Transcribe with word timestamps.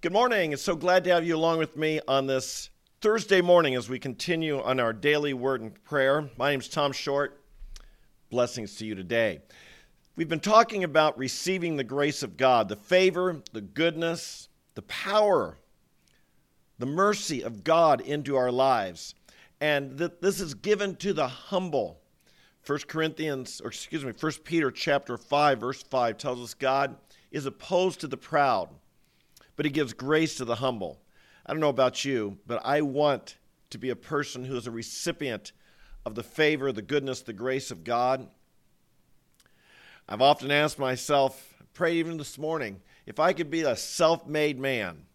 Good 0.00 0.12
morning. 0.12 0.52
It's 0.52 0.62
so 0.62 0.76
glad 0.76 1.02
to 1.04 1.10
have 1.10 1.26
you 1.26 1.34
along 1.34 1.58
with 1.58 1.76
me 1.76 2.00
on 2.06 2.28
this 2.28 2.70
Thursday 3.00 3.40
morning 3.40 3.74
as 3.74 3.88
we 3.88 3.98
continue 3.98 4.62
on 4.62 4.78
our 4.78 4.92
daily 4.92 5.34
word 5.34 5.60
and 5.60 5.82
prayer. 5.82 6.30
My 6.36 6.52
name 6.52 6.60
is 6.60 6.68
Tom 6.68 6.92
Short. 6.92 7.42
Blessings 8.30 8.76
to 8.76 8.86
you 8.86 8.94
today. 8.94 9.40
We've 10.14 10.28
been 10.28 10.38
talking 10.38 10.84
about 10.84 11.18
receiving 11.18 11.74
the 11.74 11.82
grace 11.82 12.22
of 12.22 12.36
God, 12.36 12.68
the 12.68 12.76
favor, 12.76 13.42
the 13.52 13.60
goodness, 13.60 14.48
the 14.76 14.82
power, 14.82 15.58
the 16.78 16.86
mercy 16.86 17.42
of 17.42 17.64
God 17.64 18.00
into 18.00 18.36
our 18.36 18.52
lives. 18.52 19.16
And 19.60 19.98
that 19.98 20.22
this 20.22 20.40
is 20.40 20.54
given 20.54 20.94
to 20.98 21.12
the 21.12 21.26
humble. 21.26 21.98
1 22.64 22.78
Corinthians, 22.86 23.60
or 23.60 23.66
excuse 23.66 24.04
me, 24.04 24.12
1 24.12 24.32
Peter 24.44 24.70
chapter 24.70 25.16
5, 25.16 25.58
verse 25.58 25.82
5 25.82 26.16
tells 26.18 26.40
us 26.40 26.54
God 26.54 26.94
is 27.32 27.46
opposed 27.46 27.98
to 28.02 28.06
the 28.06 28.16
proud 28.16 28.68
but 29.58 29.66
he 29.66 29.72
gives 29.72 29.92
grace 29.92 30.36
to 30.36 30.44
the 30.44 30.54
humble. 30.54 31.00
I 31.44 31.52
don't 31.52 31.58
know 31.58 31.68
about 31.68 32.04
you, 32.04 32.38
but 32.46 32.64
I 32.64 32.80
want 32.82 33.38
to 33.70 33.78
be 33.78 33.90
a 33.90 33.96
person 33.96 34.44
who 34.44 34.56
is 34.56 34.68
a 34.68 34.70
recipient 34.70 35.50
of 36.06 36.14
the 36.14 36.22
favor, 36.22 36.70
the 36.70 36.80
goodness, 36.80 37.22
the 37.22 37.32
grace 37.32 37.72
of 37.72 37.82
God. 37.82 38.28
I've 40.08 40.22
often 40.22 40.52
asked 40.52 40.78
myself, 40.78 41.60
pray 41.74 41.94
even 41.94 42.18
this 42.18 42.38
morning, 42.38 42.80
if 43.04 43.18
I 43.18 43.32
could 43.32 43.50
be 43.50 43.62
a 43.62 43.74
self 43.74 44.28
made 44.28 44.60
man, 44.60 45.06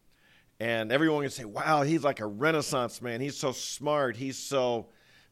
and 0.60 0.91
everyone 0.91 1.22
can 1.22 1.32
say, 1.32 1.46
wow, 1.46 1.84
he's 1.84 2.04
like 2.04 2.20
a 2.20 2.28
renaissance 2.28 3.02
man. 3.02 3.22
He's 3.22 3.38
so 3.38 3.54
smart. 3.54 4.18
He's 4.18 4.38
so 4.38 4.88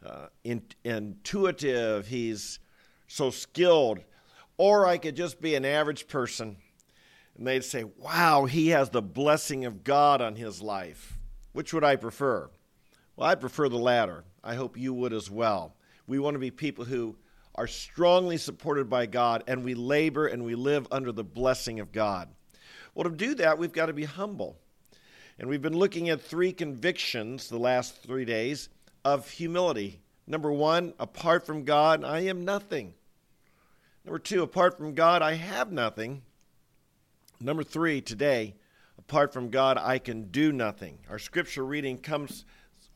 uh, 0.06 0.28
in, 0.46 0.62
intuitive. 0.86 2.08
He's 2.08 2.59
so 3.08 3.30
skilled. 3.30 4.00
Or 4.56 4.86
I 4.86 4.98
could 4.98 5.18
just 5.18 5.42
be 5.42 5.56
an 5.56 5.66
average 5.66 6.08
person 6.08 6.56
and 7.42 7.47
they'd 7.47 7.64
say, 7.64 7.84
Wow, 7.97 8.45
he 8.45 8.67
has 8.67 8.92
the 8.92 9.02
blessing 9.02 9.66
of 9.66 9.84
God 9.84 10.22
on 10.22 10.36
his 10.36 10.61
life. 10.61 11.17
Which 11.53 11.73
would 11.73 11.84
I 11.84 11.95
prefer? 11.95 12.52
Well, 13.16 13.28
I 13.28 13.34
prefer 13.34 13.67
the 13.67 13.80
latter. 13.80 14.25
I 14.44 14.53
hope 14.53 14.78
you 14.78 14.94
would 14.94 15.11
as 15.11 15.28
well. 15.28 15.75
We 16.06 16.19
want 16.19 16.36
to 16.36 16.39
be 16.39 16.52
people 16.52 16.86
who 16.86 17.16
are 17.56 17.66
strongly 17.66 18.38
supported 18.38 18.92
by 18.92 19.08
God 19.08 19.44
and 19.47 19.64
we 19.64 19.73
labor 19.73 20.28
and 20.28 20.45
we 20.45 20.53
live 20.53 20.88
under 20.92 21.12
the 21.12 21.23
blessing 21.23 21.80
of 21.80 21.92
God. 21.92 22.30
Well, 22.94 23.09
to 23.09 23.16
do 23.16 23.34
that, 23.34 23.58
we've 23.58 23.73
got 23.73 23.88
to 23.88 23.94
be 23.94 24.03
humble. 24.03 24.59
And 25.39 25.50
we've 25.50 25.64
been 25.64 25.75
looking 25.75 26.09
at 26.09 26.22
three 26.22 26.53
convictions 26.53 27.50
the 27.50 27.58
last 27.58 28.03
three 28.03 28.23
days 28.23 28.69
of 29.03 29.28
humility. 29.28 30.00
Number 30.28 30.52
one, 30.52 30.94
apart 31.00 31.47
from 31.47 31.64
God, 31.64 32.03
I 32.03 32.19
am 32.19 32.45
nothing. 32.45 32.94
Number 34.06 34.19
two, 34.19 34.44
apart 34.44 34.78
from 34.78 34.94
God, 34.94 35.23
I 35.23 35.34
have 35.34 35.72
nothing. 35.72 36.22
Number 37.44 37.64
three, 37.64 38.02
today, 38.02 38.53
apart 39.00 39.34
from 39.34 39.50
God, 39.50 39.80
I 39.80 39.97
can 39.97 40.30
do 40.30 40.52
nothing. 40.52 41.00
Our 41.09 41.17
scripture 41.17 41.66
reading 41.66 41.97
comes 41.97 42.45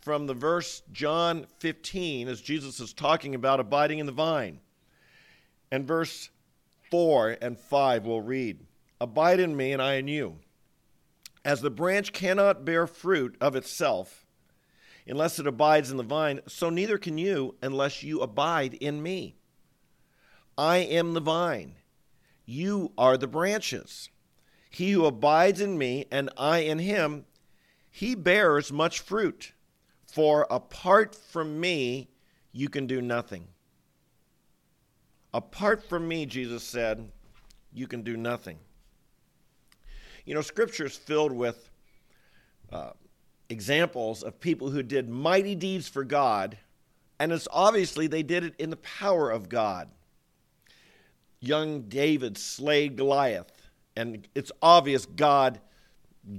from 0.01 0.27
the 0.27 0.35
verse 0.35 0.83
John 0.91 1.47
15, 1.57 2.27
as 2.27 2.41
Jesus 2.41 2.79
is 2.79 2.93
talking 2.93 3.33
about 3.33 3.59
abiding 3.59 3.97
in 3.97 4.05
the 4.05 4.11
vine. 4.11 4.59
And 5.71 5.87
verse 5.87 6.29
4 6.91 7.37
and 7.41 7.57
5 7.57 8.05
will 8.05 8.21
read 8.21 8.59
Abide 9.01 9.39
in 9.39 9.57
me, 9.57 9.73
and 9.73 9.81
I 9.81 9.95
in 9.95 10.07
you. 10.07 10.37
As 11.43 11.61
the 11.61 11.71
branch 11.71 12.13
cannot 12.13 12.63
bear 12.63 12.85
fruit 12.85 13.35
of 13.41 13.55
itself 13.55 14.27
unless 15.07 15.39
it 15.39 15.47
abides 15.47 15.89
in 15.89 15.97
the 15.97 16.03
vine, 16.03 16.41
so 16.47 16.69
neither 16.69 16.99
can 16.99 17.17
you 17.17 17.55
unless 17.63 18.03
you 18.03 18.21
abide 18.21 18.75
in 18.75 19.01
me. 19.01 19.37
I 20.55 20.77
am 20.77 21.13
the 21.15 21.19
vine, 21.19 21.75
you 22.45 22.91
are 22.95 23.17
the 23.17 23.27
branches. 23.27 24.09
He 24.75 24.91
who 24.91 25.05
abides 25.05 25.61
in 25.61 25.77
me 25.77 26.05
and 26.11 26.29
I 26.35 26.57
in 26.57 26.79
him, 26.79 27.23
he 27.89 28.13
bears 28.13 28.73
much 28.73 28.99
fruit. 28.99 29.53
For 30.05 30.45
apart 30.51 31.15
from 31.15 31.61
me, 31.61 32.09
you 32.51 32.67
can 32.67 32.85
do 32.85 33.01
nothing. 33.01 33.47
Apart 35.33 35.87
from 35.87 36.05
me, 36.09 36.25
Jesus 36.25 36.61
said, 36.61 37.09
you 37.73 37.87
can 37.87 38.01
do 38.01 38.17
nothing. 38.17 38.57
You 40.25 40.33
know, 40.33 40.41
Scripture 40.41 40.87
is 40.87 40.97
filled 40.97 41.31
with 41.31 41.69
uh, 42.69 42.89
examples 43.47 44.23
of 44.23 44.41
people 44.41 44.71
who 44.71 44.83
did 44.83 45.07
mighty 45.07 45.55
deeds 45.55 45.87
for 45.87 46.03
God, 46.03 46.57
and 47.17 47.31
it's 47.31 47.47
obviously 47.49 48.07
they 48.07 48.23
did 48.23 48.43
it 48.43 48.55
in 48.59 48.71
the 48.71 48.75
power 48.75 49.31
of 49.31 49.47
God. 49.47 49.87
Young 51.39 51.83
David 51.83 52.37
slayed 52.37 52.97
Goliath 52.97 53.54
and 53.95 54.27
it's 54.35 54.51
obvious 54.61 55.05
God 55.05 55.59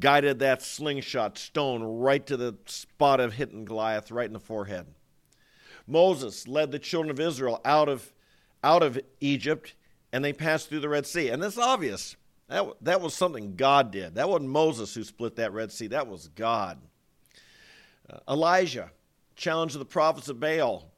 guided 0.01 0.41
that 0.41 0.63
slingshot 0.63 1.39
stone 1.39 1.83
right 1.83 2.27
to 2.27 2.37
the 2.37 2.57
spot 2.67 3.21
of 3.21 3.35
hitting 3.35 3.65
Goliath 3.65 4.11
right 4.11 4.27
in 4.27 4.33
the 4.33 4.41
forehead. 4.41 4.87
Moses 5.87 6.49
led 6.49 6.73
the 6.73 6.79
children 6.79 7.11
of 7.11 7.21
Israel 7.21 7.61
out 7.65 7.89
of 7.89 8.13
out 8.65 8.83
of 8.83 8.99
Egypt 9.21 9.75
and 10.13 10.25
they 10.25 10.33
passed 10.33 10.69
through 10.69 10.81
the 10.81 10.89
Red 10.89 11.07
Sea. 11.07 11.29
And 11.29 11.43
it's 11.45 11.59
obvious. 11.59 12.17
That, 12.49 12.67
that 12.81 13.01
was 13.01 13.15
something 13.15 13.57
God 13.57 13.91
did. 13.91 14.15
That 14.15 14.29
wasn't 14.29 14.51
Moses 14.51 14.95
who 14.95 15.05
split 15.05 15.37
that 15.37 15.53
Red 15.53 15.73
Sea. 15.73 15.89
That 15.89 16.07
was 16.07 16.29
God. 16.29 16.79
Uh, 18.09 18.19
Elijah 18.29 18.91
challenged 19.35 19.79
the 19.79 19.85
prophets 19.85 20.29
of 20.29 20.41
Baal, 20.41 20.91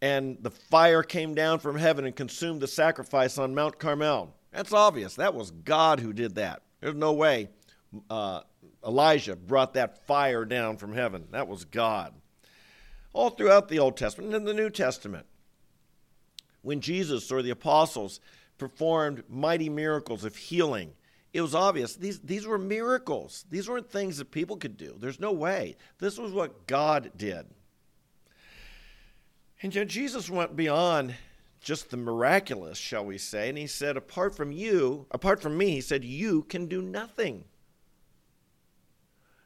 and 0.00 0.36
the 0.42 0.50
fire 0.50 1.02
came 1.02 1.34
down 1.34 1.58
from 1.58 1.76
heaven 1.76 2.04
and 2.04 2.14
consumed 2.14 2.60
the 2.60 2.68
sacrifice 2.68 3.38
on 3.38 3.54
Mount 3.54 3.78
Carmel. 3.78 4.34
That's 4.52 4.72
obvious. 4.72 5.16
That 5.16 5.34
was 5.34 5.50
God 5.50 6.00
who 6.00 6.12
did 6.12 6.34
that. 6.36 6.62
There's 6.80 6.94
no 6.94 7.12
way 7.12 7.48
uh, 8.10 8.40
Elijah 8.86 9.36
brought 9.36 9.74
that 9.74 10.06
fire 10.06 10.44
down 10.44 10.76
from 10.76 10.94
heaven. 10.94 11.26
That 11.30 11.48
was 11.48 11.64
God. 11.64 12.14
All 13.12 13.30
throughout 13.30 13.68
the 13.68 13.78
Old 13.78 13.96
Testament 13.96 14.34
and 14.34 14.46
the 14.46 14.54
New 14.54 14.70
Testament, 14.70 15.26
when 16.62 16.80
Jesus 16.80 17.30
or 17.30 17.42
the 17.42 17.50
apostles 17.50 18.20
performed 18.58 19.24
mighty 19.28 19.68
miracles 19.68 20.24
of 20.24 20.36
healing, 20.36 20.92
it 21.32 21.40
was 21.40 21.54
obvious 21.54 21.96
these, 21.96 22.20
these 22.20 22.46
were 22.46 22.58
miracles. 22.58 23.44
These 23.50 23.68
weren't 23.68 23.90
things 23.90 24.18
that 24.18 24.30
people 24.30 24.56
could 24.56 24.76
do. 24.76 24.96
There's 24.98 25.20
no 25.20 25.32
way. 25.32 25.76
This 25.98 26.18
was 26.18 26.32
what 26.32 26.66
God 26.66 27.12
did. 27.16 27.46
And 29.62 29.72
Jesus 29.88 30.28
went 30.28 30.56
beyond 30.56 31.14
just 31.62 31.90
the 31.90 31.96
miraculous, 31.96 32.76
shall 32.76 33.04
we 33.04 33.16
say. 33.16 33.48
And 33.48 33.56
he 33.56 33.66
said, 33.66 33.96
Apart 33.96 34.34
from 34.34 34.52
you, 34.52 35.06
apart 35.10 35.40
from 35.40 35.56
me, 35.56 35.70
he 35.70 35.80
said, 35.80 36.04
You 36.04 36.42
can 36.42 36.66
do 36.66 36.82
nothing. 36.82 37.44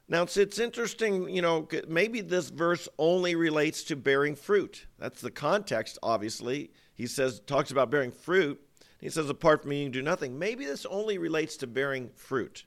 Now, 0.08 0.22
it's, 0.22 0.36
it's 0.36 0.58
interesting, 0.60 1.28
you 1.28 1.42
know, 1.42 1.68
maybe 1.88 2.20
this 2.20 2.48
verse 2.48 2.88
only 2.96 3.34
relates 3.34 3.82
to 3.84 3.96
bearing 3.96 4.36
fruit. 4.36 4.86
That's 4.98 5.20
the 5.20 5.32
context, 5.32 5.98
obviously. 6.00 6.70
He 6.94 7.08
says, 7.08 7.40
talks 7.40 7.72
about 7.72 7.90
bearing 7.90 8.12
fruit. 8.12 8.60
He 9.00 9.10
says, 9.10 9.28
apart 9.28 9.62
from 9.62 9.70
me, 9.70 9.80
you 9.80 9.84
can 9.86 9.92
do 9.92 10.02
nothing. 10.02 10.38
Maybe 10.38 10.64
this 10.64 10.86
only 10.86 11.18
relates 11.18 11.56
to 11.58 11.66
bearing 11.66 12.10
fruit. 12.14 12.64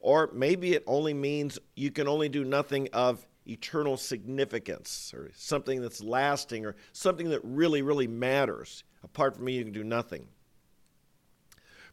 Or 0.00 0.30
maybe 0.32 0.72
it 0.72 0.82
only 0.86 1.12
means 1.12 1.58
you 1.74 1.90
can 1.90 2.08
only 2.08 2.28
do 2.30 2.42
nothing 2.42 2.88
of 2.92 3.26
eternal 3.48 3.96
significance 3.96 5.12
or 5.14 5.30
something 5.34 5.80
that's 5.80 6.02
lasting 6.02 6.66
or 6.66 6.76
something 6.92 7.30
that 7.30 7.40
really, 7.42 7.82
really 7.82 8.06
matters. 8.06 8.84
Apart 9.02 9.36
from 9.36 9.44
me, 9.44 9.54
you 9.54 9.64
can 9.64 9.72
do 9.72 9.84
nothing. 9.84 10.26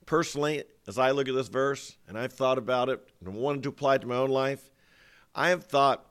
Personally, 0.05 0.63
as 0.87 0.97
I 0.97 1.11
look 1.11 1.27
at 1.29 1.35
this 1.35 1.47
verse 1.47 1.95
and 2.07 2.17
I've 2.17 2.33
thought 2.33 2.57
about 2.57 2.89
it 2.89 3.07
and 3.23 3.33
wanted 3.35 3.63
to 3.63 3.69
apply 3.69 3.95
it 3.95 4.01
to 4.01 4.07
my 4.07 4.15
own 4.15 4.29
life, 4.29 4.69
I 5.33 5.49
have 5.49 5.65
thought 5.65 6.05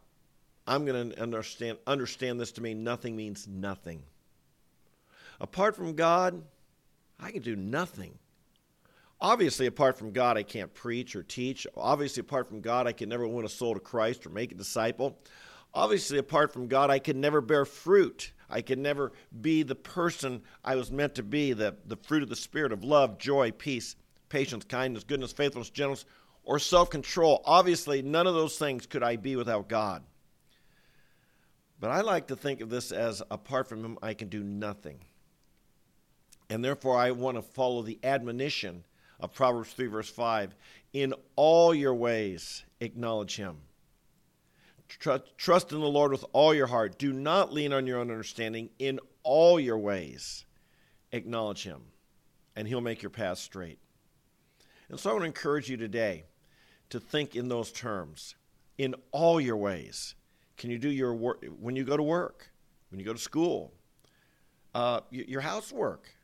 I'm 0.66 0.84
going 0.84 1.10
to 1.10 1.20
understand, 1.20 1.78
understand 1.86 2.40
this 2.40 2.52
to 2.52 2.62
mean 2.62 2.84
nothing 2.84 3.16
means 3.16 3.46
nothing. 3.48 4.02
Apart 5.40 5.76
from 5.76 5.94
God, 5.94 6.42
I 7.18 7.32
can 7.32 7.42
do 7.42 7.56
nothing. 7.56 8.18
Obviously, 9.20 9.66
apart 9.66 9.96
from 9.96 10.12
God, 10.12 10.36
I 10.36 10.42
can't 10.42 10.72
preach 10.74 11.14
or 11.14 11.22
teach. 11.22 11.66
Obviously, 11.76 12.20
apart 12.20 12.48
from 12.48 12.60
God, 12.60 12.86
I 12.86 12.92
can 12.92 13.08
never 13.08 13.26
win 13.26 13.44
a 13.44 13.48
soul 13.48 13.74
to 13.74 13.80
Christ 13.80 14.26
or 14.26 14.30
make 14.30 14.50
a 14.50 14.56
disciple. 14.56 15.18
Obviously, 15.74 16.18
apart 16.18 16.52
from 16.52 16.68
God, 16.68 16.90
I 16.90 16.98
could 16.98 17.16
never 17.16 17.40
bear 17.40 17.64
fruit. 17.64 18.32
I 18.50 18.60
could 18.60 18.78
never 18.78 19.12
be 19.40 19.62
the 19.62 19.74
person 19.74 20.42
I 20.62 20.76
was 20.76 20.90
meant 20.90 21.14
to 21.14 21.22
be 21.22 21.54
the, 21.54 21.76
the 21.86 21.96
fruit 21.96 22.22
of 22.22 22.28
the 22.28 22.36
Spirit 22.36 22.72
of 22.72 22.84
love, 22.84 23.18
joy, 23.18 23.52
peace, 23.52 23.96
patience, 24.28 24.64
kindness, 24.64 25.04
goodness, 25.04 25.32
faithfulness, 25.32 25.70
gentleness, 25.70 26.04
or 26.44 26.58
self 26.58 26.90
control. 26.90 27.42
Obviously, 27.46 28.02
none 28.02 28.26
of 28.26 28.34
those 28.34 28.58
things 28.58 28.86
could 28.86 29.02
I 29.02 29.16
be 29.16 29.36
without 29.36 29.68
God. 29.68 30.02
But 31.80 31.90
I 31.90 32.02
like 32.02 32.26
to 32.26 32.36
think 32.36 32.60
of 32.60 32.68
this 32.68 32.92
as 32.92 33.22
apart 33.30 33.68
from 33.68 33.84
Him, 33.84 33.98
I 34.02 34.12
can 34.14 34.28
do 34.28 34.42
nothing. 34.44 35.00
And 36.50 36.62
therefore, 36.62 36.98
I 36.98 37.12
want 37.12 37.38
to 37.38 37.42
follow 37.42 37.82
the 37.82 37.98
admonition 38.04 38.84
of 39.18 39.32
Proverbs 39.32 39.72
3, 39.72 39.86
verse 39.86 40.10
5. 40.10 40.54
In 40.92 41.14
all 41.34 41.74
your 41.74 41.94
ways, 41.94 42.64
acknowledge 42.80 43.36
him. 43.36 43.56
Trust 44.98 45.72
in 45.72 45.80
the 45.80 45.86
Lord 45.86 46.12
with 46.12 46.24
all 46.32 46.54
your 46.54 46.66
heart. 46.66 46.98
Do 46.98 47.12
not 47.12 47.52
lean 47.52 47.72
on 47.72 47.86
your 47.86 47.98
own 47.98 48.10
understanding. 48.10 48.70
In 48.78 49.00
all 49.22 49.58
your 49.58 49.78
ways, 49.78 50.44
acknowledge 51.12 51.62
him, 51.62 51.82
and 52.56 52.66
he'll 52.66 52.80
make 52.80 53.02
your 53.02 53.10
path 53.10 53.38
straight. 53.38 53.78
And 54.88 54.98
so 54.98 55.10
I 55.10 55.12
want 55.14 55.22
to 55.22 55.26
encourage 55.26 55.70
you 55.70 55.76
today 55.76 56.24
to 56.90 57.00
think 57.00 57.34
in 57.34 57.48
those 57.48 57.72
terms 57.72 58.34
in 58.78 58.94
all 59.12 59.40
your 59.40 59.56
ways. 59.56 60.14
Can 60.56 60.70
you 60.70 60.78
do 60.78 60.90
your 60.90 61.14
work 61.14 61.44
when 61.58 61.76
you 61.76 61.84
go 61.84 61.96
to 61.96 62.02
work, 62.02 62.50
when 62.90 62.98
you 62.98 63.06
go 63.06 63.12
to 63.12 63.18
school, 63.18 63.72
uh, 64.74 65.00
your 65.10 65.40
housework, 65.40 66.14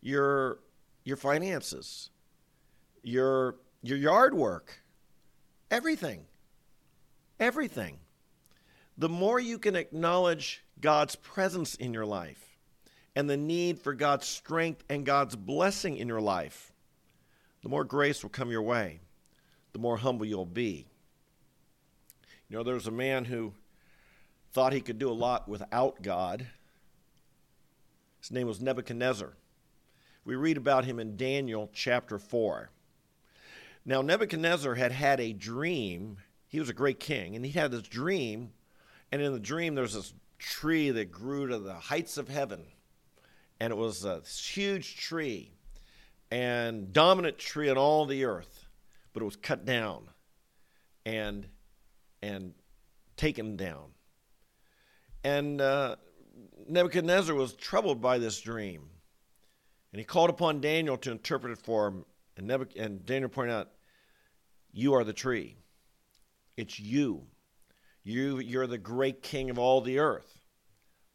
your 0.00 0.58
your 1.04 1.16
finances, 1.16 2.10
your 3.02 3.56
your 3.82 3.98
yard 3.98 4.34
work, 4.34 4.82
everything, 5.70 6.26
everything. 7.38 7.98
The 8.96 9.08
more 9.08 9.40
you 9.40 9.58
can 9.58 9.76
acknowledge 9.76 10.64
God's 10.80 11.16
presence 11.16 11.74
in 11.74 11.92
your 11.92 12.06
life 12.06 12.58
and 13.16 13.28
the 13.28 13.36
need 13.36 13.80
for 13.80 13.94
God's 13.94 14.26
strength 14.26 14.84
and 14.88 15.04
God's 15.06 15.36
blessing 15.36 15.96
in 15.96 16.08
your 16.08 16.20
life, 16.20 16.72
the 17.62 17.68
more 17.68 17.84
grace 17.84 18.22
will 18.22 18.30
come 18.30 18.50
your 18.50 18.62
way, 18.62 19.00
the 19.72 19.78
more 19.78 19.96
humble 19.96 20.26
you'll 20.26 20.46
be. 20.46 20.86
You 22.48 22.56
know, 22.58 22.62
there 22.62 22.74
was 22.74 22.86
a 22.86 22.92
man 22.92 23.24
who 23.24 23.54
thought 24.52 24.72
he 24.72 24.80
could 24.80 24.98
do 24.98 25.10
a 25.10 25.12
lot 25.12 25.48
without 25.48 26.02
God. 26.02 26.46
His 28.20 28.30
name 28.30 28.46
was 28.46 28.60
Nebuchadnezzar. 28.60 29.32
We 30.24 30.36
read 30.36 30.56
about 30.56 30.84
him 30.84 31.00
in 31.00 31.16
Daniel 31.16 31.70
chapter 31.74 32.18
4. 32.18 32.70
Now, 33.84 34.00
Nebuchadnezzar 34.00 34.74
had 34.76 34.92
had 34.92 35.20
a 35.20 35.32
dream. 35.32 36.18
He 36.54 36.60
was 36.60 36.68
a 36.68 36.72
great 36.72 37.00
king, 37.00 37.34
and 37.34 37.44
he 37.44 37.50
had 37.50 37.72
this 37.72 37.82
dream. 37.82 38.52
And 39.10 39.20
in 39.20 39.32
the 39.32 39.40
dream, 39.40 39.74
there's 39.74 39.94
this 39.94 40.14
tree 40.38 40.90
that 40.90 41.10
grew 41.10 41.48
to 41.48 41.58
the 41.58 41.74
heights 41.74 42.16
of 42.16 42.28
heaven. 42.28 42.62
And 43.58 43.72
it 43.72 43.76
was 43.76 44.04
a 44.04 44.20
huge 44.20 44.96
tree 44.96 45.50
and 46.30 46.92
dominant 46.92 47.38
tree 47.38 47.68
on 47.70 47.76
all 47.76 48.06
the 48.06 48.24
earth, 48.24 48.66
but 49.12 49.20
it 49.20 49.24
was 49.24 49.34
cut 49.34 49.64
down 49.64 50.04
and 51.04 51.48
and 52.22 52.54
taken 53.16 53.56
down. 53.56 53.86
And 55.24 55.60
uh, 55.60 55.96
Nebuchadnezzar 56.68 57.34
was 57.34 57.54
troubled 57.54 58.00
by 58.00 58.18
this 58.18 58.40
dream. 58.40 58.90
And 59.92 59.98
he 59.98 60.04
called 60.04 60.30
upon 60.30 60.60
Daniel 60.60 60.98
to 60.98 61.10
interpret 61.10 61.58
it 61.58 61.64
for 61.64 61.88
him. 61.88 62.04
And, 62.36 62.48
Nebuch- 62.48 62.80
and 62.80 63.04
Daniel 63.04 63.28
pointed 63.28 63.54
out, 63.54 63.72
You 64.72 64.94
are 64.94 65.02
the 65.02 65.12
tree. 65.12 65.56
It's 66.56 66.78
you. 66.78 67.26
you. 68.02 68.38
You're 68.38 68.66
the 68.66 68.78
great 68.78 69.22
king 69.22 69.50
of 69.50 69.58
all 69.58 69.80
the 69.80 69.98
earth. 69.98 70.40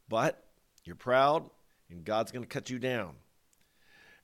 But 0.08 0.44
you're 0.84 0.96
proud, 0.96 1.50
and 1.90 2.04
God's 2.04 2.32
going 2.32 2.44
to 2.44 2.50
cut 2.50 2.70
you 2.70 2.80
down. 2.80 3.16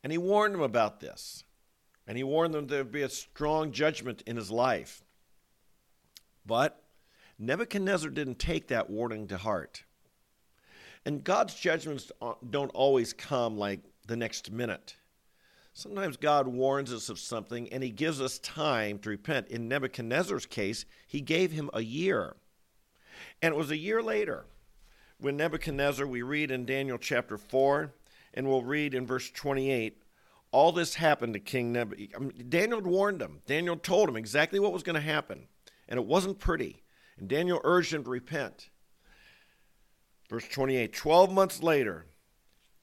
And 0.04 0.12
he 0.12 0.18
warned 0.18 0.54
them 0.54 0.62
about 0.62 1.00
this. 1.00 1.44
And 2.08 2.18
he 2.18 2.24
warned 2.24 2.54
them 2.54 2.68
there 2.68 2.84
would 2.84 2.92
be 2.92 3.02
a 3.02 3.10
strong 3.10 3.72
judgment 3.72 4.24
in 4.28 4.36
his 4.36 4.52
life. 4.52 5.04
But 6.46 6.84
Nebuchadnezzar 7.40 8.10
didn't 8.12 8.40
take 8.40 8.68
that 8.68 8.90
warning 8.90 9.28
to 9.28 9.38
heart. 9.38 9.84
And 11.06 11.24
God's 11.24 11.56
judgments 11.56 12.12
uh, 12.22 12.34
don't 12.50 12.70
always 12.70 13.14
come 13.14 13.58
like 13.58 13.82
the 14.08 14.16
next 14.16 14.52
minute. 14.52 14.96
Sometimes 15.78 16.16
God 16.16 16.48
warns 16.48 16.94
us 16.94 17.10
of 17.10 17.20
something 17.20 17.72
and 17.72 17.84
he 17.84 17.90
gives 17.90 18.22
us 18.22 18.40
time 18.40 18.98
to 19.00 19.10
repent. 19.10 19.50
In 19.50 19.68
Nebuchadnezzar's 19.68 20.46
case, 20.46 20.86
he 21.06 21.20
gave 21.20 21.52
him 21.52 21.70
a 21.74 21.82
year. 21.82 22.38
And 23.42 23.54
it 23.54 23.58
was 23.58 23.72
a 23.72 23.78
year 23.78 24.02
later 24.02 24.46
when 25.20 25.36
Nebuchadnezzar, 25.36 26.08
we 26.08 26.22
read 26.22 26.50
in 26.50 26.66
Daniel 26.66 26.98
chapter 26.98 27.38
4, 27.38 27.94
and 28.34 28.48
we'll 28.48 28.64
read 28.64 28.94
in 28.94 29.06
verse 29.06 29.30
28, 29.30 30.02
all 30.52 30.72
this 30.72 30.96
happened 30.96 31.34
to 31.34 31.42
King 31.42 31.74
Nebuchadnezzar. 31.74 32.44
Daniel 32.48 32.82
warned 32.82 33.22
him. 33.22 33.42
Daniel 33.46 33.76
told 33.76 34.08
him 34.08 34.16
exactly 34.16 34.60
what 34.60 34.72
was 34.72 34.84
going 34.84 34.96
to 34.96 35.02
happen. 35.02 35.48
And 35.90 35.98
it 35.98 36.06
wasn't 36.06 36.40
pretty. 36.40 36.84
And 37.18 37.28
Daniel 37.28 37.60
urged 37.66 37.94
him 37.94 38.06
to 38.06 38.10
repent. 38.10 38.70
Verse 40.30 40.48
28 40.48 40.94
Twelve 40.94 41.34
months 41.34 41.62
later, 41.62 42.06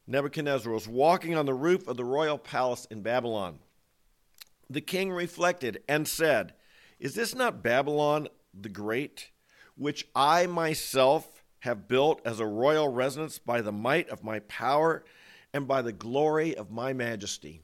Nebuchadnezzar 0.07 0.73
was 0.73 0.89
walking 0.89 1.37
on 1.37 1.47
the 1.47 1.55
roof 1.55 1.87
of 1.87 1.97
the 1.97 2.05
royal 2.05 2.39
palace 2.39 2.87
in 2.91 3.03
Babylon. 3.03 3.61
The 4.69 4.81
king 4.81 5.11
reflected 5.11 5.83
and 5.89 6.09
said, 6.09 6.55
Is 6.99 7.15
this 7.15 7.35
not 7.35 7.63
Babylon 7.63 8.29
the 8.53 8.69
Great, 8.69 9.31
which 9.77 10.09
I 10.15 10.47
myself 10.47 11.43
have 11.61 11.89
built 11.89 12.21
as 12.25 12.41
a 12.41 12.47
royal 12.47 12.89
residence 12.89 13.39
by 13.39 13.61
the 13.61 13.73
might 13.73 14.09
of 14.09 14.25
my 14.25 14.41
power 14.41 15.05
and 15.53 15.69
by 15.69 15.83
the 15.83 15.93
glory 15.93 16.57
of 16.57 16.71
my 16.71 16.93
majesty? 16.93 17.63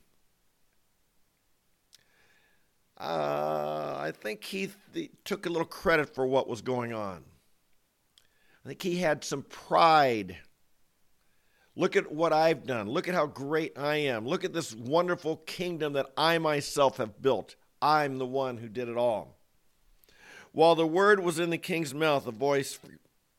Uh, 3.00 3.96
I 3.98 4.12
think 4.12 4.42
he 4.44 4.70
th- 4.92 5.10
took 5.24 5.46
a 5.46 5.48
little 5.48 5.66
credit 5.66 6.14
for 6.14 6.26
what 6.26 6.48
was 6.48 6.62
going 6.62 6.92
on. 6.92 7.24
I 8.64 8.68
think 8.68 8.82
he 8.82 8.96
had 8.96 9.24
some 9.24 9.42
pride. 9.42 10.36
Look 11.78 11.94
at 11.94 12.10
what 12.10 12.32
I've 12.32 12.66
done. 12.66 12.88
Look 12.88 13.06
at 13.06 13.14
how 13.14 13.26
great 13.26 13.78
I 13.78 13.98
am. 13.98 14.26
Look 14.26 14.42
at 14.42 14.52
this 14.52 14.74
wonderful 14.74 15.36
kingdom 15.36 15.92
that 15.92 16.06
I 16.16 16.38
myself 16.38 16.96
have 16.96 17.22
built. 17.22 17.54
I'm 17.80 18.18
the 18.18 18.26
one 18.26 18.56
who 18.56 18.68
did 18.68 18.88
it 18.88 18.96
all. 18.96 19.36
While 20.50 20.74
the 20.74 20.84
word 20.84 21.20
was 21.20 21.38
in 21.38 21.50
the 21.50 21.56
king's 21.56 21.94
mouth, 21.94 22.26
a 22.26 22.32
voice 22.32 22.80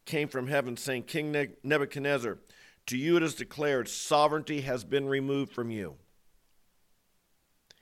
came 0.06 0.30
from 0.30 0.47
heaven 0.47 0.77
saying, 0.77 1.03
King 1.03 1.50
Nebuchadnezzar, 1.63 2.38
to 2.86 2.97
you 2.97 3.18
it 3.18 3.24
is 3.24 3.36
declared, 3.36 3.89
sovereignty 3.89 4.62
has 4.62 4.86
been 4.86 5.09
removed 5.09 5.51
from 5.51 5.69
you. 5.69 5.95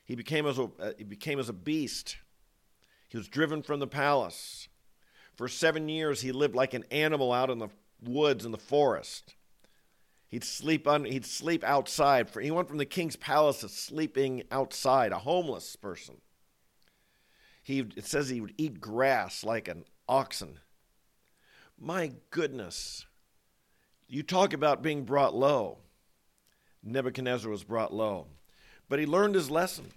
He 0.06 0.16
became 0.16 0.48
as 0.48 0.58
a, 0.58 0.72
uh, 0.80 0.94
he 0.98 1.04
became 1.04 1.38
as 1.38 1.50
a 1.50 1.54
beast. 1.54 2.18
He 3.10 3.18
was 3.18 3.28
driven 3.28 3.62
from 3.62 3.80
the 3.80 3.86
palace. 3.86 4.70
For 5.36 5.48
seven 5.48 5.88
years, 5.88 6.22
he 6.22 6.32
lived 6.32 6.56
like 6.56 6.74
an 6.74 6.86
animal 6.90 7.32
out 7.32 7.52
in 7.52 7.60
the 7.60 7.70
woods 8.02 8.44
in 8.44 8.52
the 8.52 8.58
forest. 8.58 9.36
He'd 10.30 10.44
sleep 10.44 10.88
on, 10.88 11.06
he'd 11.06 11.26
sleep 11.26 11.64
outside. 11.64 12.30
For, 12.30 12.42
he 12.42 12.52
went 12.52 12.68
from 12.68 12.78
the 12.78 12.86
king's 12.86 13.16
palace 13.16 13.62
to 13.62 13.70
sleeping 13.70 14.44
outside, 14.52 15.12
a 15.12 15.20
homeless 15.20 15.76
person. 15.76 16.16
He, 17.64 17.80
it 17.80 18.06
says 18.06 18.30
he 18.30 18.42
would 18.42 18.54
eat 18.58 18.82
grass 18.82 19.44
like 19.44 19.68
an 19.68 19.86
oxen. 20.08 20.60
My 21.80 22.12
goodness. 22.30 23.06
You 24.08 24.24
talk 24.24 24.54
about 24.54 24.82
being 24.82 25.04
brought 25.04 25.36
low. 25.36 25.80
Nebuchadnezzar 26.84 27.52
was 27.52 27.64
brought 27.64 27.94
low. 27.94 28.28
But 28.90 29.00
he 29.00 29.06
learned 29.06 29.36
his 29.36 29.52
lesson. 29.52 29.92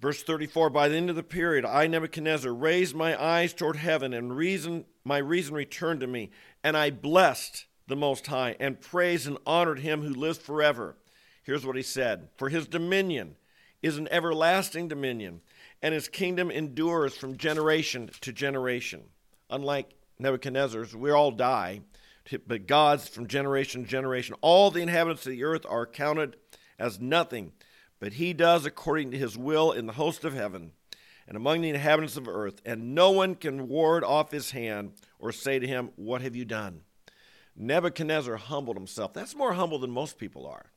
Verse 0.00 0.22
34 0.22 0.70
By 0.70 0.88
the 0.88 0.96
end 0.96 1.10
of 1.10 1.16
the 1.16 1.22
period, 1.22 1.64
I, 1.64 1.86
Nebuchadnezzar, 1.86 2.52
raised 2.52 2.94
my 2.94 3.20
eyes 3.20 3.52
toward 3.52 3.76
heaven, 3.76 4.14
and 4.14 4.36
reason, 4.36 4.84
my 5.04 5.18
reason 5.18 5.54
returned 5.54 6.00
to 6.00 6.06
me. 6.06 6.30
And 6.62 6.76
I 6.76 6.90
blessed 6.90 7.66
the 7.90 7.96
Most 7.96 8.26
High, 8.26 8.56
and 8.58 8.80
praised 8.80 9.26
and 9.26 9.36
honored 9.44 9.80
him 9.80 10.02
who 10.02 10.14
lives 10.14 10.38
forever. 10.38 10.96
Here's 11.42 11.66
what 11.66 11.76
he 11.76 11.82
said 11.82 12.28
For 12.36 12.48
his 12.48 12.66
dominion 12.66 13.36
is 13.82 13.98
an 13.98 14.08
everlasting 14.10 14.88
dominion, 14.88 15.42
and 15.82 15.92
his 15.92 16.08
kingdom 16.08 16.50
endures 16.50 17.14
from 17.14 17.36
generation 17.36 18.10
to 18.22 18.32
generation. 18.32 19.02
Unlike 19.50 19.90
Nebuchadnezzar's, 20.18 20.94
we 20.94 21.10
all 21.10 21.30
die, 21.30 21.80
but 22.46 22.66
God's 22.66 23.08
from 23.08 23.26
generation 23.26 23.84
to 23.84 23.88
generation. 23.88 24.34
All 24.40 24.70
the 24.70 24.82
inhabitants 24.82 25.26
of 25.26 25.32
the 25.32 25.44
earth 25.44 25.66
are 25.68 25.86
counted 25.86 26.36
as 26.78 27.00
nothing 27.00 27.52
but 28.00 28.14
he 28.14 28.32
does 28.32 28.64
according 28.64 29.10
to 29.10 29.18
his 29.18 29.36
will 29.36 29.72
in 29.72 29.86
the 29.86 29.92
host 29.92 30.24
of 30.24 30.32
heaven 30.32 30.72
and 31.28 31.36
among 31.36 31.60
the 31.60 31.68
inhabitants 31.68 32.16
of 32.16 32.26
earth, 32.26 32.60
and 32.64 32.94
no 32.94 33.12
one 33.12 33.36
can 33.36 33.68
ward 33.68 34.02
off 34.02 34.32
his 34.32 34.50
hand 34.50 34.92
or 35.20 35.30
say 35.30 35.60
to 35.60 35.66
him, 35.66 35.90
What 35.94 36.22
have 36.22 36.34
you 36.34 36.44
done? 36.44 36.80
Nebuchadnezzar 37.60 38.36
humbled 38.36 38.76
himself. 38.76 39.12
That's 39.12 39.34
more 39.34 39.52
humble 39.52 39.78
than 39.78 39.90
most 39.90 40.18
people 40.18 40.46
are. 40.46 40.72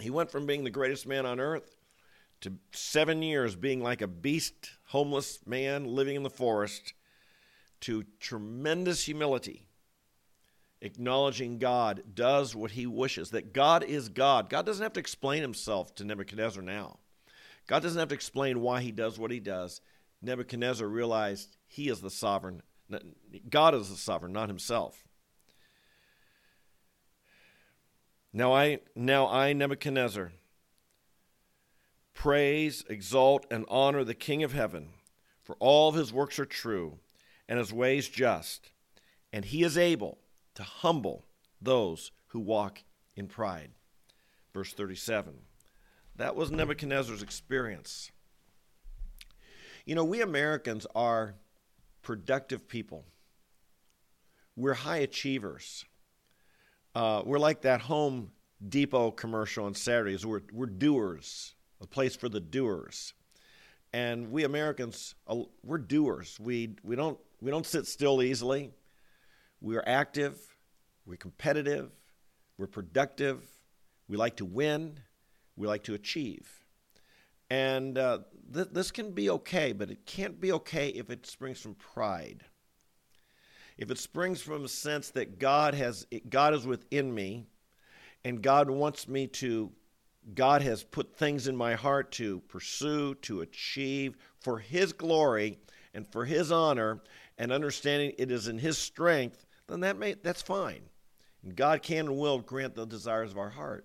He 0.00 0.10
went 0.10 0.30
from 0.30 0.44
being 0.44 0.64
the 0.64 0.70
greatest 0.70 1.06
man 1.06 1.24
on 1.24 1.38
earth 1.38 1.76
to 2.40 2.54
seven 2.72 3.22
years 3.22 3.54
being 3.54 3.80
like 3.80 4.02
a 4.02 4.08
beast, 4.08 4.70
homeless 4.88 5.38
man 5.46 5.84
living 5.84 6.16
in 6.16 6.24
the 6.24 6.30
forest, 6.30 6.94
to 7.82 8.04
tremendous 8.18 9.04
humility 9.04 9.68
acknowledging 10.82 11.58
God 11.58 12.02
does 12.12 12.54
what 12.54 12.72
he 12.72 12.86
wishes, 12.86 13.30
that 13.30 13.54
God 13.54 13.84
is 13.84 14.08
God. 14.08 14.50
God 14.50 14.66
doesn't 14.66 14.82
have 14.82 14.92
to 14.94 15.00
explain 15.00 15.40
himself 15.40 15.94
to 15.94 16.04
Nebuchadnezzar 16.04 16.62
now. 16.62 16.98
God 17.68 17.82
doesn't 17.82 17.98
have 17.98 18.08
to 18.08 18.14
explain 18.14 18.60
why 18.60 18.80
he 18.80 18.90
does 18.90 19.18
what 19.18 19.30
he 19.30 19.40
does. 19.40 19.80
Nebuchadnezzar 20.20 20.86
realized 20.86 21.56
he 21.68 21.88
is 21.88 22.00
the 22.00 22.10
sovereign. 22.10 22.62
God 23.48 23.74
is 23.74 23.88
the 23.88 23.96
sovereign, 23.96 24.32
not 24.32 24.48
himself. 24.48 25.04
Now 28.32 28.54
I 28.54 28.80
now 28.94 29.28
I 29.28 29.52
Nebuchadnezzar 29.52 30.32
praise, 32.14 32.84
exalt 32.88 33.46
and 33.50 33.64
honor 33.68 34.04
the 34.04 34.14
King 34.14 34.42
of 34.42 34.52
heaven, 34.52 34.90
for 35.42 35.56
all 35.58 35.92
his 35.92 36.12
works 36.12 36.38
are 36.38 36.46
true 36.46 36.98
and 37.48 37.58
his 37.58 37.72
ways 37.72 38.08
just, 38.08 38.70
and 39.32 39.44
he 39.44 39.62
is 39.62 39.76
able 39.76 40.18
to 40.54 40.62
humble 40.62 41.26
those 41.60 42.12
who 42.28 42.38
walk 42.38 42.84
in 43.16 43.26
pride. 43.26 43.70
Verse 44.54 44.72
37. 44.72 45.34
That 46.16 46.36
was 46.36 46.50
Nebuchadnezzar's 46.50 47.22
experience. 47.22 48.10
You 49.84 49.94
know, 49.94 50.04
we 50.04 50.20
Americans 50.20 50.86
are 50.94 51.34
productive 52.02 52.68
people. 52.68 53.04
We're 54.54 54.74
high 54.74 54.98
achievers. 54.98 55.86
Uh, 56.94 57.22
we're 57.24 57.38
like 57.38 57.62
that 57.62 57.80
Home 57.82 58.30
Depot 58.68 59.10
commercial 59.10 59.64
on 59.64 59.74
Saturdays. 59.74 60.26
We're, 60.26 60.42
we're 60.52 60.66
doers, 60.66 61.54
a 61.80 61.86
place 61.86 62.14
for 62.14 62.28
the 62.28 62.40
doers. 62.40 63.14
And 63.94 64.30
we 64.30 64.44
Americans, 64.44 65.14
we're 65.62 65.78
doers. 65.78 66.38
We, 66.40 66.76
we, 66.82 66.96
don't, 66.96 67.18
we 67.40 67.50
don't 67.50 67.66
sit 67.66 67.86
still 67.86 68.22
easily. 68.22 68.70
We're 69.60 69.84
active, 69.86 70.38
we're 71.06 71.16
competitive, 71.16 71.90
we're 72.58 72.66
productive, 72.66 73.42
we 74.08 74.16
like 74.16 74.36
to 74.36 74.44
win, 74.44 74.98
we 75.56 75.66
like 75.66 75.84
to 75.84 75.94
achieve. 75.94 76.48
And 77.48 77.96
uh, 77.96 78.20
th- 78.52 78.68
this 78.72 78.90
can 78.90 79.12
be 79.12 79.30
okay, 79.30 79.72
but 79.72 79.90
it 79.90 80.04
can't 80.04 80.40
be 80.40 80.52
okay 80.52 80.88
if 80.88 81.10
it 81.10 81.26
springs 81.26 81.60
from 81.60 81.74
pride. 81.74 82.44
If 83.82 83.90
it 83.90 83.98
springs 83.98 84.40
from 84.40 84.64
a 84.64 84.68
sense 84.68 85.10
that 85.10 85.40
God 85.40 85.74
has 85.74 86.06
God 86.30 86.54
is 86.54 86.64
within 86.64 87.12
me, 87.12 87.48
and 88.24 88.40
God 88.40 88.70
wants 88.70 89.08
me 89.08 89.26
to, 89.26 89.72
God 90.34 90.62
has 90.62 90.84
put 90.84 91.16
things 91.16 91.48
in 91.48 91.56
my 91.56 91.74
heart 91.74 92.12
to 92.12 92.38
pursue, 92.42 93.16
to 93.22 93.40
achieve 93.40 94.16
for 94.38 94.60
His 94.60 94.92
glory 94.92 95.58
and 95.94 96.06
for 96.06 96.24
His 96.24 96.52
honor, 96.52 97.02
and 97.36 97.50
understanding 97.50 98.12
it 98.18 98.30
is 98.30 98.46
in 98.46 98.56
His 98.56 98.78
strength, 98.78 99.46
then 99.66 99.80
that 99.80 99.98
may 99.98 100.14
that's 100.14 100.42
fine. 100.42 100.82
And 101.42 101.56
God 101.56 101.82
can 101.82 102.06
and 102.06 102.16
will 102.16 102.38
grant 102.38 102.76
the 102.76 102.86
desires 102.86 103.32
of 103.32 103.38
our 103.38 103.50
heart. 103.50 103.84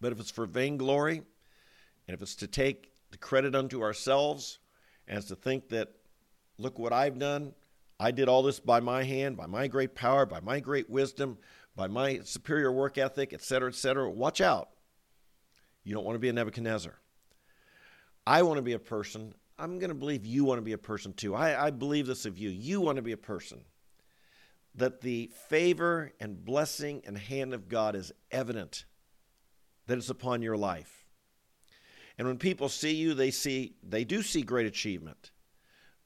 But 0.00 0.12
if 0.12 0.20
it's 0.20 0.30
for 0.30 0.46
vainglory, 0.46 1.16
and 2.06 2.14
if 2.14 2.22
it's 2.22 2.36
to 2.36 2.46
take 2.46 2.92
the 3.10 3.18
credit 3.18 3.56
unto 3.56 3.82
ourselves 3.82 4.60
and 5.08 5.20
to 5.26 5.34
think 5.34 5.70
that, 5.70 5.88
look 6.58 6.78
what 6.78 6.92
I've 6.92 7.18
done, 7.18 7.54
I 8.00 8.10
did 8.12 8.28
all 8.28 8.42
this 8.42 8.60
by 8.60 8.80
my 8.80 9.02
hand, 9.02 9.36
by 9.36 9.46
my 9.46 9.66
great 9.66 9.94
power, 9.94 10.24
by 10.24 10.40
my 10.40 10.60
great 10.60 10.88
wisdom, 10.88 11.38
by 11.74 11.88
my 11.88 12.20
superior 12.24 12.72
work 12.72 12.96
ethic, 12.96 13.32
etc., 13.32 13.68
etc., 13.68 14.10
watch 14.10 14.40
out. 14.40 14.68
You 15.84 15.94
don't 15.94 16.04
want 16.04 16.14
to 16.14 16.20
be 16.20 16.28
a 16.28 16.32
Nebuchadnezzar. 16.32 16.94
I 18.26 18.42
want 18.42 18.58
to 18.58 18.62
be 18.62 18.74
a 18.74 18.78
person. 18.78 19.34
I'm 19.58 19.78
going 19.78 19.88
to 19.88 19.94
believe 19.94 20.26
you 20.26 20.44
want 20.44 20.58
to 20.58 20.64
be 20.64 20.72
a 20.72 20.78
person 20.78 21.12
too. 21.12 21.34
I, 21.34 21.66
I 21.66 21.70
believe 21.70 22.06
this 22.06 22.26
of 22.26 22.38
you. 22.38 22.50
You 22.50 22.80
want 22.80 22.96
to 22.96 23.02
be 23.02 23.12
a 23.12 23.16
person 23.16 23.60
that 24.74 25.00
the 25.00 25.30
favor 25.48 26.12
and 26.20 26.44
blessing 26.44 27.02
and 27.04 27.18
hand 27.18 27.52
of 27.52 27.68
God 27.68 27.96
is 27.96 28.12
evident, 28.30 28.84
that 29.86 29.98
it's 29.98 30.10
upon 30.10 30.42
your 30.42 30.56
life. 30.56 31.04
And 32.16 32.26
when 32.26 32.38
people 32.38 32.68
see 32.68 32.94
you, 32.94 33.14
they 33.14 33.30
see 33.30 33.74
they 33.82 34.04
do 34.04 34.22
see 34.22 34.42
great 34.42 34.66
achievement. 34.66 35.30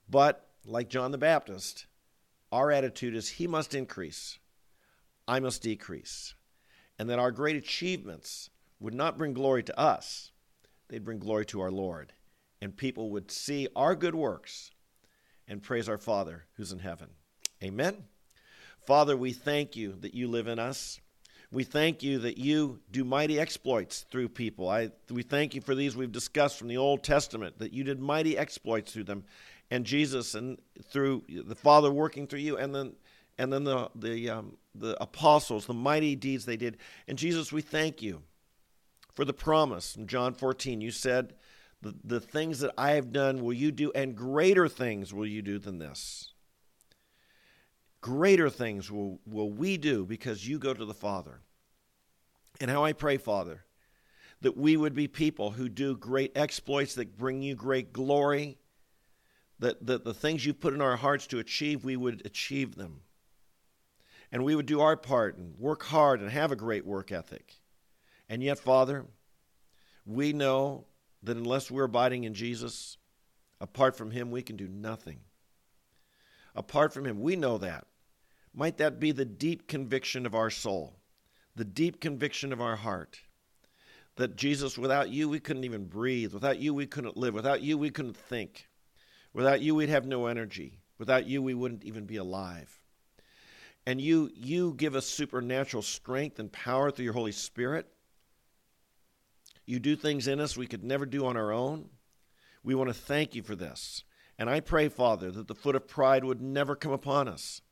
But 0.08 0.48
like 0.64 0.88
John 0.88 1.10
the 1.10 1.18
Baptist, 1.18 1.86
our 2.50 2.70
attitude 2.70 3.14
is 3.14 3.28
he 3.28 3.46
must 3.46 3.74
increase, 3.74 4.38
I 5.26 5.40
must 5.40 5.62
decrease. 5.62 6.34
And 6.98 7.08
that 7.10 7.18
our 7.18 7.32
great 7.32 7.56
achievements 7.56 8.50
would 8.78 8.94
not 8.94 9.18
bring 9.18 9.32
glory 9.32 9.62
to 9.64 9.78
us, 9.78 10.30
they'd 10.88 11.04
bring 11.04 11.18
glory 11.18 11.46
to 11.46 11.60
our 11.60 11.70
Lord. 11.70 12.12
And 12.60 12.76
people 12.76 13.10
would 13.10 13.30
see 13.30 13.66
our 13.74 13.96
good 13.96 14.14
works 14.14 14.70
and 15.48 15.62
praise 15.62 15.88
our 15.88 15.98
Father 15.98 16.44
who's 16.56 16.72
in 16.72 16.78
heaven. 16.78 17.08
Amen. 17.62 18.04
Father, 18.86 19.16
we 19.16 19.32
thank 19.32 19.74
you 19.76 19.96
that 20.00 20.14
you 20.14 20.28
live 20.28 20.46
in 20.46 20.58
us. 20.58 21.00
We 21.52 21.64
thank 21.64 22.02
you 22.02 22.18
that 22.20 22.38
you 22.38 22.80
do 22.90 23.04
mighty 23.04 23.38
exploits 23.38 24.06
through 24.10 24.30
people. 24.30 24.70
I, 24.70 24.90
we 25.10 25.22
thank 25.22 25.54
you 25.54 25.60
for 25.60 25.74
these 25.74 25.94
we've 25.94 26.10
discussed 26.10 26.58
from 26.58 26.68
the 26.68 26.78
Old 26.78 27.02
Testament, 27.04 27.58
that 27.58 27.74
you 27.74 27.84
did 27.84 28.00
mighty 28.00 28.38
exploits 28.38 28.92
through 28.92 29.04
them, 29.04 29.24
and 29.70 29.84
Jesus 29.84 30.34
and 30.34 30.58
through 30.82 31.24
the 31.28 31.54
Father 31.54 31.92
working 31.92 32.26
through 32.26 32.40
you, 32.40 32.56
and 32.56 32.74
then 32.74 32.94
and 33.36 33.52
then 33.52 33.64
the 33.64 33.90
the 33.94 34.30
um, 34.30 34.56
the 34.74 35.00
apostles, 35.02 35.66
the 35.66 35.74
mighty 35.74 36.16
deeds 36.16 36.46
they 36.46 36.56
did. 36.56 36.78
And 37.06 37.18
Jesus, 37.18 37.52
we 37.52 37.60
thank 37.60 38.00
you 38.00 38.22
for 39.14 39.26
the 39.26 39.34
promise 39.34 39.94
in 39.94 40.06
John 40.06 40.32
14. 40.32 40.80
You 40.80 40.90
said, 40.90 41.34
the, 41.82 41.94
the 42.04 42.20
things 42.20 42.60
that 42.60 42.72
I 42.78 42.92
have 42.92 43.12
done 43.12 43.42
will 43.42 43.52
you 43.52 43.72
do, 43.72 43.92
and 43.94 44.16
greater 44.16 44.68
things 44.68 45.12
will 45.12 45.26
you 45.26 45.42
do 45.42 45.58
than 45.58 45.78
this. 45.78 46.31
Greater 48.02 48.50
things 48.50 48.90
will, 48.90 49.20
will 49.24 49.50
we 49.50 49.78
do 49.78 50.04
because 50.04 50.46
you 50.46 50.58
go 50.58 50.74
to 50.74 50.84
the 50.84 50.92
Father. 50.92 51.40
And 52.60 52.70
how 52.70 52.84
I 52.84 52.92
pray, 52.92 53.16
Father, 53.16 53.64
that 54.42 54.56
we 54.56 54.76
would 54.76 54.94
be 54.94 55.06
people 55.06 55.52
who 55.52 55.68
do 55.68 55.96
great 55.96 56.32
exploits 56.36 56.96
that 56.96 57.16
bring 57.16 57.42
you 57.42 57.54
great 57.54 57.92
glory, 57.92 58.58
that, 59.60 59.86
that 59.86 60.04
the 60.04 60.12
things 60.12 60.44
you 60.44 60.52
put 60.52 60.74
in 60.74 60.82
our 60.82 60.96
hearts 60.96 61.28
to 61.28 61.38
achieve, 61.38 61.84
we 61.84 61.96
would 61.96 62.26
achieve 62.26 62.74
them. 62.74 63.02
And 64.32 64.44
we 64.44 64.56
would 64.56 64.66
do 64.66 64.80
our 64.80 64.96
part 64.96 65.36
and 65.36 65.56
work 65.58 65.84
hard 65.84 66.20
and 66.20 66.30
have 66.30 66.50
a 66.50 66.56
great 66.56 66.84
work 66.84 67.12
ethic. 67.12 67.54
And 68.28 68.42
yet, 68.42 68.58
Father, 68.58 69.06
we 70.04 70.32
know 70.32 70.86
that 71.22 71.36
unless 71.36 71.70
we're 71.70 71.84
abiding 71.84 72.24
in 72.24 72.34
Jesus, 72.34 72.96
apart 73.60 73.94
from 73.94 74.10
Him, 74.10 74.32
we 74.32 74.42
can 74.42 74.56
do 74.56 74.66
nothing. 74.66 75.20
Apart 76.56 76.92
from 76.92 77.06
Him, 77.06 77.20
we 77.20 77.36
know 77.36 77.58
that. 77.58 77.86
Might 78.54 78.76
that 78.78 79.00
be 79.00 79.12
the 79.12 79.24
deep 79.24 79.66
conviction 79.66 80.26
of 80.26 80.34
our 80.34 80.50
soul, 80.50 80.98
the 81.56 81.64
deep 81.64 82.00
conviction 82.00 82.52
of 82.52 82.60
our 82.60 82.76
heart? 82.76 83.20
That 84.16 84.36
Jesus, 84.36 84.76
without 84.76 85.08
you, 85.08 85.28
we 85.28 85.40
couldn't 85.40 85.64
even 85.64 85.86
breathe. 85.86 86.34
Without 86.34 86.58
you, 86.58 86.74
we 86.74 86.86
couldn't 86.86 87.16
live. 87.16 87.32
Without 87.32 87.62
you, 87.62 87.78
we 87.78 87.90
couldn't 87.90 88.16
think. 88.16 88.68
Without 89.32 89.62
you, 89.62 89.74
we'd 89.74 89.88
have 89.88 90.04
no 90.04 90.26
energy. 90.26 90.80
Without 90.98 91.26
you, 91.26 91.40
we 91.40 91.54
wouldn't 91.54 91.84
even 91.84 92.04
be 92.04 92.16
alive. 92.16 92.78
And 93.86 94.00
you, 94.00 94.30
you 94.34 94.74
give 94.74 94.94
us 94.94 95.06
supernatural 95.06 95.82
strength 95.82 96.38
and 96.38 96.52
power 96.52 96.90
through 96.90 97.06
your 97.06 97.14
Holy 97.14 97.32
Spirit. 97.32 97.86
You 99.64 99.78
do 99.78 99.96
things 99.96 100.28
in 100.28 100.40
us 100.40 100.56
we 100.56 100.66
could 100.66 100.84
never 100.84 101.06
do 101.06 101.24
on 101.24 101.38
our 101.38 101.50
own. 101.50 101.88
We 102.62 102.74
want 102.74 102.90
to 102.90 102.94
thank 102.94 103.34
you 103.34 103.42
for 103.42 103.56
this. 103.56 104.04
And 104.38 104.50
I 104.50 104.60
pray, 104.60 104.88
Father, 104.88 105.30
that 105.30 105.48
the 105.48 105.54
foot 105.54 105.74
of 105.74 105.88
pride 105.88 106.24
would 106.24 106.42
never 106.42 106.76
come 106.76 106.92
upon 106.92 107.28
us 107.28 107.62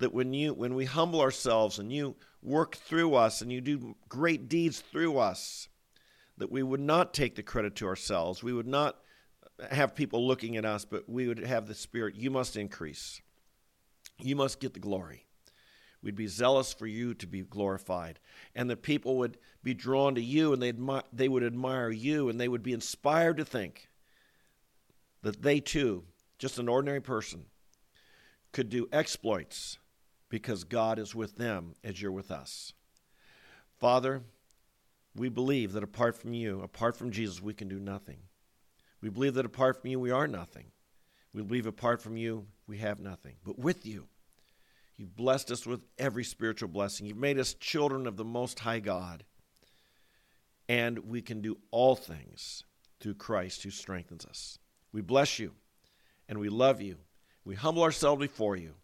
that 0.00 0.12
when 0.12 0.32
you 0.32 0.52
when 0.52 0.74
we 0.74 0.84
humble 0.84 1.20
ourselves 1.20 1.78
and 1.78 1.92
you 1.92 2.16
work 2.42 2.74
through 2.74 3.14
us 3.14 3.42
and 3.42 3.52
you 3.52 3.60
do 3.60 3.94
great 4.08 4.48
deeds 4.48 4.80
through 4.80 5.18
us 5.18 5.68
that 6.38 6.50
we 6.50 6.62
would 6.62 6.80
not 6.80 7.12
take 7.12 7.34
the 7.34 7.42
credit 7.42 7.76
to 7.76 7.86
ourselves. 7.86 8.42
We 8.42 8.54
would 8.54 8.66
not 8.66 8.96
have 9.70 9.94
people 9.94 10.26
looking 10.26 10.56
at 10.56 10.64
us 10.64 10.84
but 10.84 11.08
we 11.08 11.28
would 11.28 11.38
have 11.38 11.68
the 11.68 11.74
spirit. 11.74 12.16
You 12.16 12.30
must 12.30 12.56
increase. 12.56 13.20
You 14.18 14.36
must 14.36 14.58
get 14.58 14.74
the 14.74 14.80
glory. 14.80 15.26
We'd 16.02 16.16
be 16.16 16.28
zealous 16.28 16.72
for 16.72 16.86
you 16.86 17.12
to 17.14 17.26
be 17.26 17.42
glorified. 17.42 18.20
And 18.54 18.70
the 18.70 18.76
people 18.76 19.18
would 19.18 19.36
be 19.62 19.74
drawn 19.74 20.14
to 20.14 20.22
you 20.22 20.54
and 20.54 20.62
they 20.62 20.72
admi- 20.72 21.02
they 21.12 21.28
would 21.28 21.44
admire 21.44 21.90
you 21.90 22.30
and 22.30 22.40
they 22.40 22.48
would 22.48 22.62
be 22.62 22.72
inspired 22.72 23.36
to 23.36 23.44
think 23.44 23.88
that 25.22 25.42
they 25.42 25.60
too 25.60 26.04
just 26.38 26.58
an 26.58 26.70
ordinary 26.70 27.02
person 27.02 27.44
could 28.52 28.70
do 28.70 28.88
exploits 28.92 29.78
because 30.30 30.64
God 30.64 30.98
is 30.98 31.14
with 31.14 31.36
them 31.36 31.74
as 31.84 32.00
you're 32.00 32.10
with 32.12 32.30
us. 32.30 32.72
Father, 33.78 34.22
we 35.14 35.28
believe 35.28 35.72
that 35.72 35.82
apart 35.82 36.16
from 36.16 36.32
you, 36.32 36.62
apart 36.62 36.96
from 36.96 37.10
Jesus, 37.10 37.42
we 37.42 37.52
can 37.52 37.68
do 37.68 37.78
nothing. 37.78 38.18
We 39.02 39.10
believe 39.10 39.34
that 39.34 39.44
apart 39.44 39.80
from 39.80 39.90
you, 39.90 39.98
we 39.98 40.10
are 40.10 40.28
nothing. 40.28 40.66
We 41.34 41.42
believe 41.42 41.66
apart 41.66 42.00
from 42.00 42.16
you, 42.16 42.46
we 42.66 42.78
have 42.78 43.00
nothing. 43.00 43.34
But 43.44 43.58
with 43.58 43.84
you, 43.84 44.06
you've 44.96 45.16
blessed 45.16 45.50
us 45.50 45.66
with 45.66 45.82
every 45.98 46.24
spiritual 46.24 46.68
blessing. 46.68 47.06
You've 47.06 47.16
made 47.16 47.38
us 47.38 47.54
children 47.54 48.06
of 48.06 48.16
the 48.16 48.24
Most 48.24 48.60
High 48.60 48.80
God. 48.80 49.24
And 50.68 51.00
we 51.00 51.22
can 51.22 51.40
do 51.40 51.58
all 51.72 51.96
things 51.96 52.62
through 53.00 53.14
Christ 53.14 53.62
who 53.64 53.70
strengthens 53.70 54.24
us. 54.24 54.58
We 54.92 55.00
bless 55.00 55.38
you 55.38 55.52
and 56.28 56.38
we 56.38 56.48
love 56.48 56.80
you. 56.80 56.98
We 57.44 57.56
humble 57.56 57.82
ourselves 57.82 58.20
before 58.20 58.54
you. 58.54 58.74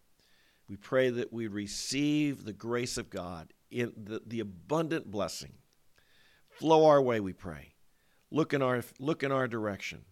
We 0.68 0.76
pray 0.76 1.10
that 1.10 1.32
we 1.32 1.46
receive 1.46 2.44
the 2.44 2.52
grace 2.52 2.98
of 2.98 3.10
God 3.10 3.52
in 3.70 3.92
the, 3.96 4.20
the 4.26 4.40
abundant 4.40 5.10
blessing. 5.10 5.52
Flow 6.48 6.86
our 6.86 7.00
way, 7.00 7.20
we 7.20 7.32
pray. 7.32 7.74
Look 8.30 8.52
in 8.52 8.62
our 8.62 8.82
look 8.98 9.22
in 9.22 9.30
our 9.30 9.46
direction. 9.46 10.04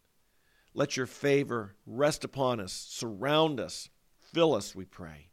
Let 0.75 0.97
your 0.97 1.07
favor 1.07 1.75
rest 1.87 2.25
upon 2.25 2.61
us, 2.61 2.73
surround 2.73 3.61
us, 3.61 3.89
fill 4.33 4.55
us, 4.55 4.75
we 4.75 4.85
pray. 4.85 5.29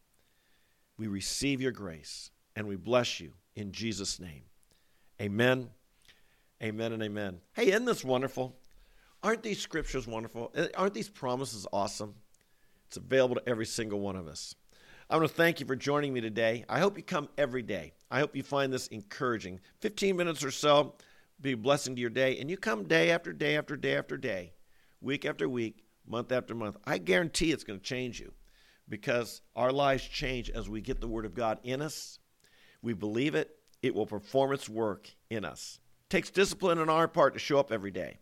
We 0.98 1.08
receive 1.08 1.62
your 1.62 1.72
grace 1.72 2.32
and 2.56 2.68
we 2.68 2.75
bless 2.75 3.20
you 3.20 3.34
in 3.56 3.72
Jesus' 3.72 4.20
name. 4.20 4.44
Amen. 5.22 5.70
Amen 6.62 6.94
and 6.94 7.01
amen. 7.01 7.40
Hey, 7.54 7.70
isn't 7.70 7.86
this 7.86 8.04
wonderful? 8.04 8.56
Aren't 9.24 9.44
these 9.44 9.60
scriptures 9.60 10.08
wonderful? 10.08 10.51
Eh, 10.56 10.68
aren't 10.75 10.94
these 10.94 11.10
promises 11.10 11.66
awesome? 11.74 12.16
It's 12.88 12.98
available 12.98 13.36
to 13.36 13.50
every 13.50 13.66
single 13.66 14.00
one 14.00 14.16
of 14.16 14.28
us. 14.28 14.56
I 15.12 15.18
want 15.18 15.27
to 15.27 15.36
thank 15.36 15.60
you 15.60 15.65
for 15.65 15.75
joining 15.75 16.13
me 16.13 16.22
today. 16.22 16.63
I 16.70 16.80
hope 16.80 16.96
you 16.96 17.03
come 17.03 17.27
every 17.38 17.63
day. 17.63 17.91
I 18.10 18.22
hope 18.22 18.34
you 18.34 18.44
find 18.44 18.72
this 18.72 18.88
encouraging. 18.88 19.60
15 19.82 20.15
minutes 20.15 20.41
or 20.41 20.51
so, 20.51 20.96
be 21.41 21.51
a 21.51 21.58
blessing 21.58 21.96
to 21.96 22.01
your 22.01 22.10
day. 22.10 22.38
And 22.39 22.50
you 22.50 22.56
come 22.56 22.86
day 22.86 23.12
after 23.12 23.34
day 23.34 23.58
after 23.58 23.75
day 23.75 23.98
after 23.98 24.15
day, 24.15 24.53
week 25.01 25.25
after 25.25 25.50
week, 25.50 25.84
month 26.08 26.32
after 26.32 26.56
month, 26.56 26.77
I 26.86 26.98
guarantee 26.98 27.51
it's 27.51 27.65
going 27.65 27.77
to 27.77 27.86
change 27.86 28.22
you 28.22 28.32
because 28.88 29.41
our 29.53 29.74
lives 29.74 30.08
change 30.08 30.50
as 30.50 30.70
we 30.70 30.80
get 30.80 31.01
the 31.01 31.10
Word 31.10 31.25
of 31.25 31.36
God 31.36 31.60
in 31.62 31.82
us. 31.82 32.18
We 32.82 32.94
believe 32.94 33.36
it, 33.36 33.53
it 33.82 33.94
will 33.94 34.06
perform 34.06 34.53
its 34.53 34.70
work 34.70 35.13
in 35.30 35.44
us. 35.44 35.82
It 36.06 36.10
takes 36.10 36.30
discipline 36.30 36.80
on 36.80 36.89
our 36.89 37.10
part 37.10 37.34
to 37.34 37.39
show 37.39 37.60
up 37.60 37.74
every 37.74 37.91
day. 37.91 38.20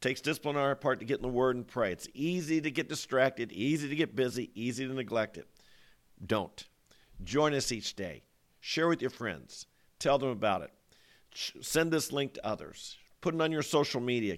Takes 0.00 0.20
discipline 0.20 0.56
on 0.56 0.62
our 0.62 0.74
part 0.74 0.98
to 0.98 1.06
get 1.06 1.18
in 1.18 1.22
the 1.22 1.28
Word 1.28 1.54
and 1.54 1.64
pray. 1.64 1.92
It's 1.92 2.08
easy 2.12 2.60
to 2.60 2.72
get 2.72 2.88
distracted, 2.88 3.52
easy 3.52 3.88
to 3.88 3.94
get 3.94 4.16
busy, 4.16 4.50
easy 4.56 4.84
to 4.84 4.92
neglect 4.92 5.38
it. 5.38 5.46
Don't. 6.24 6.66
Join 7.22 7.54
us 7.54 7.72
each 7.72 7.94
day. 7.94 8.22
Share 8.60 8.88
with 8.88 9.00
your 9.00 9.10
friends. 9.10 9.66
Tell 9.98 10.18
them 10.18 10.30
about 10.30 10.62
it. 10.62 10.70
Send 11.34 11.92
this 11.92 12.12
link 12.12 12.34
to 12.34 12.46
others. 12.46 12.96
Put 13.20 13.34
it 13.34 13.40
on 13.40 13.52
your 13.52 13.62
social 13.62 14.00
media. 14.00 14.36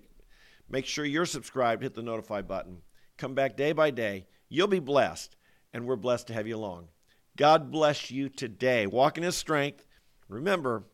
Make 0.68 0.86
sure 0.86 1.04
you're 1.04 1.26
subscribed. 1.26 1.82
Hit 1.82 1.94
the 1.94 2.02
notify 2.02 2.42
button. 2.42 2.82
Come 3.18 3.34
back 3.34 3.56
day 3.56 3.72
by 3.72 3.90
day. 3.90 4.26
You'll 4.48 4.68
be 4.68 4.78
blessed, 4.78 5.36
and 5.72 5.86
we're 5.86 5.96
blessed 5.96 6.28
to 6.28 6.34
have 6.34 6.46
you 6.46 6.56
along. 6.56 6.88
God 7.36 7.70
bless 7.70 8.10
you 8.10 8.28
today. 8.28 8.86
Walk 8.86 9.18
in 9.18 9.24
His 9.24 9.36
strength. 9.36 9.86
Remember, 10.28 10.84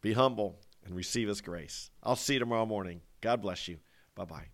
be 0.00 0.12
humble 0.12 0.60
and 0.84 0.94
receive 0.94 1.28
His 1.28 1.40
grace. 1.40 1.90
I'll 2.02 2.16
see 2.16 2.34
you 2.34 2.38
tomorrow 2.38 2.66
morning. 2.66 3.00
God 3.20 3.40
bless 3.40 3.68
you. 3.68 3.78
Bye 4.14 4.24
bye. 4.24 4.46